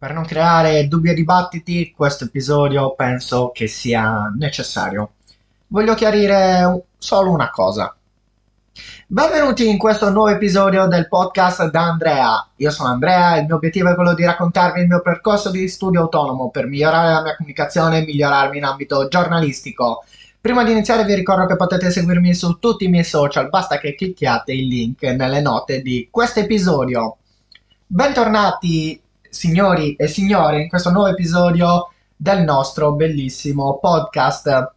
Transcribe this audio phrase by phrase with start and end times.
[0.00, 5.14] Per non creare dubbi e dibattiti, questo episodio penso che sia necessario.
[5.66, 7.96] Voglio chiarire solo una cosa.
[9.08, 12.48] Benvenuti in questo nuovo episodio del podcast da Andrea.
[12.54, 15.66] Io sono Andrea e il mio obiettivo è quello di raccontarvi il mio percorso di
[15.66, 20.04] studio autonomo per migliorare la mia comunicazione e migliorarmi in ambito giornalistico.
[20.40, 23.96] Prima di iniziare vi ricordo che potete seguirmi su tutti i miei social, basta che
[23.96, 27.16] clicchiate il link nelle note di questo episodio.
[27.84, 29.02] Bentornati
[29.38, 34.72] signori e signore, in questo nuovo episodio del nostro bellissimo podcast.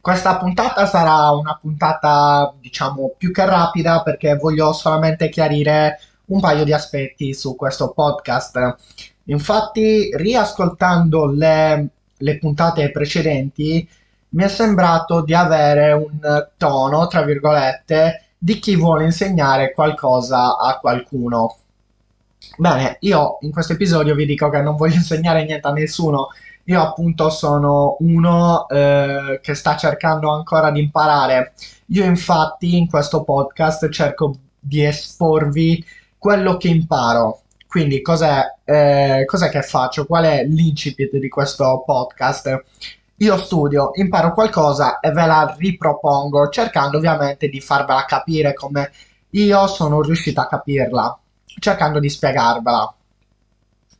[0.00, 6.62] Questa puntata sarà una puntata, diciamo, più che rapida perché voglio solamente chiarire un paio
[6.62, 8.76] di aspetti su questo podcast.
[9.24, 13.88] Infatti, riascoltando le, le puntate precedenti,
[14.30, 20.78] mi è sembrato di avere un tono, tra virgolette, di chi vuole insegnare qualcosa a
[20.78, 21.56] qualcuno.
[22.56, 26.28] Bene, io in questo episodio vi dico che non voglio insegnare niente a nessuno.
[26.64, 31.52] Io appunto sono uno eh, che sta cercando ancora di imparare.
[31.86, 35.84] Io infatti in questo podcast cerco di esporvi
[36.18, 37.42] quello che imparo.
[37.66, 40.06] Quindi cos'è, eh, cos'è che faccio?
[40.06, 42.64] Qual è l'incipit di questo podcast?
[43.16, 48.90] Io studio, imparo qualcosa e ve la ripropongo, cercando ovviamente di farvela capire come
[49.30, 51.18] io sono riuscito a capirla
[51.58, 52.94] cercando di spiegarvela.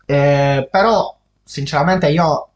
[0.07, 2.49] Eh, però, sinceramente, io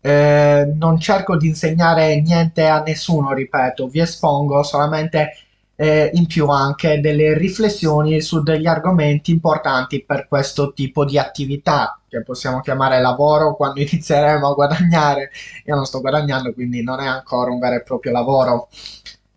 [0.00, 5.32] eh, non cerco di insegnare niente a nessuno, ripeto, vi espongo solamente
[5.74, 12.00] eh, in più anche delle riflessioni su degli argomenti importanti per questo tipo di attività
[12.08, 15.30] che possiamo chiamare lavoro quando inizieremo a guadagnare.
[15.66, 18.68] Io non sto guadagnando, quindi non è ancora un vero e proprio lavoro.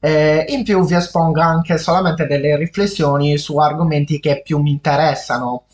[0.04, 5.66] Eh, in più vi espongo anche solamente delle riflessioni su argomenti che più mi interessano.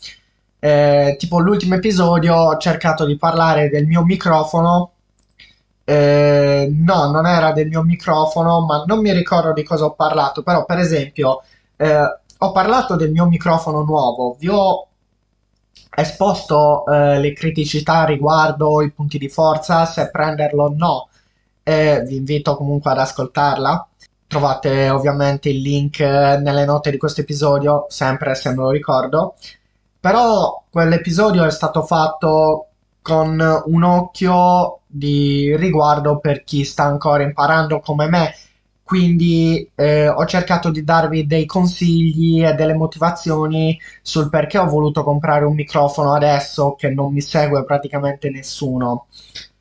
[0.60, 4.92] Eh, tipo l'ultimo episodio ho cercato di parlare del mio microfono.
[5.84, 10.42] Eh, no, non era del mio microfono, ma non mi ricordo di cosa ho parlato.
[10.42, 11.42] Però, per esempio,
[11.76, 14.36] eh, ho parlato del mio microfono nuovo.
[14.38, 14.88] Vi ho
[15.94, 21.08] esposto eh, le criticità riguardo i punti di forza, se prenderlo o no.
[21.64, 23.87] vi invito comunque ad ascoltarla.
[24.28, 29.34] Trovate ovviamente il link nelle note di questo episodio, sempre se me lo ricordo.
[30.00, 32.66] Però quell'episodio è stato fatto
[33.00, 38.34] con un occhio di riguardo per chi sta ancora imparando come me.
[38.82, 45.04] Quindi eh, ho cercato di darvi dei consigli e delle motivazioni sul perché ho voluto
[45.04, 49.06] comprare un microfono adesso che non mi segue praticamente nessuno.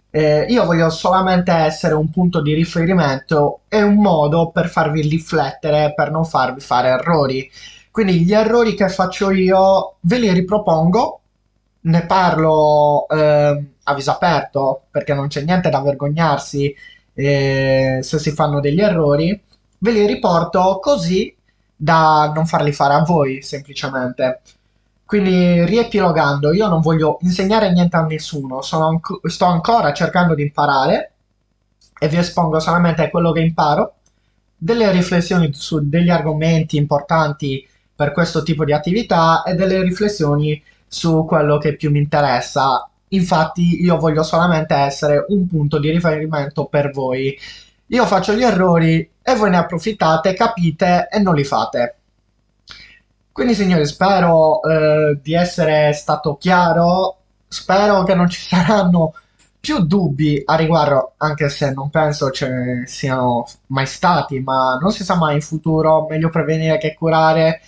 [0.09, 5.93] Eh, io voglio solamente essere un punto di riferimento e un modo per farvi riflettere,
[5.95, 7.49] per non farvi fare errori.
[7.91, 11.21] Quindi gli errori che faccio io ve li ripropongo,
[11.81, 16.73] ne parlo eh, a viso aperto perché non c'è niente da vergognarsi
[17.13, 19.41] eh, se si fanno degli errori,
[19.79, 21.35] ve li riporto così
[21.75, 24.41] da non farli fare a voi semplicemente.
[25.07, 31.13] Quindi riepilogando, io non voglio insegnare niente a nessuno, anco- sto ancora cercando di imparare
[31.97, 33.93] e vi espongo solamente quello che imparo,
[34.57, 37.65] delle riflessioni su degli argomenti importanti
[37.95, 42.89] per questo tipo di attività e delle riflessioni su quello che più mi interessa.
[43.09, 47.33] Infatti io voglio solamente essere un punto di riferimento per voi.
[47.87, 51.96] Io faccio gli errori e voi ne approfittate, capite e non li fate.
[53.37, 57.17] Quindi signori, spero eh, di essere stato chiaro,
[57.47, 59.13] spero che non ci saranno
[59.59, 65.03] più dubbi a riguardo, anche se non penso ce siano mai stati, ma non si
[65.03, 67.61] sa mai in futuro, meglio prevenire che curare.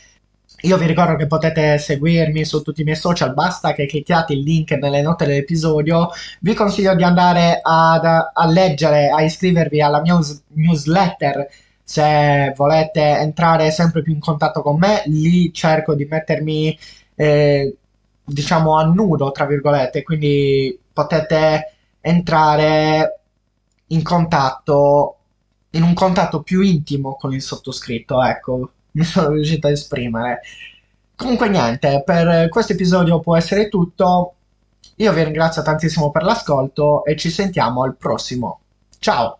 [0.61, 4.39] Io vi ricordo che potete seguirmi su tutti i miei social, basta che clicchiate il
[4.39, 6.09] link nelle note dell'episodio.
[6.39, 11.47] Vi consiglio di andare ad, a leggere, a iscrivervi alla mia newsletter
[11.89, 16.77] se volete entrare sempre più in contatto con me, lì cerco di mettermi,
[17.15, 17.77] eh,
[18.23, 23.21] diciamo, a nudo, tra virgolette, quindi potete entrare
[23.87, 25.17] in contatto,
[25.71, 30.41] in un contatto più intimo con il sottoscritto, ecco, mi sono riuscito a esprimere.
[31.15, 34.35] Comunque niente, per questo episodio può essere tutto.
[34.97, 38.59] Io vi ringrazio tantissimo per l'ascolto e ci sentiamo al prossimo.
[38.99, 39.38] Ciao!